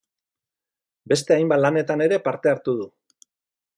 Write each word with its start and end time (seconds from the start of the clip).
Beste 1.13 1.35
hainbat 1.37 1.63
lanetan 1.65 2.03
ere 2.07 2.21
parte 2.29 2.53
hartu 2.55 2.75
du. 2.81 2.89